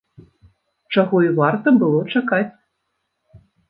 [0.95, 2.45] Чаго і варта было чакаць!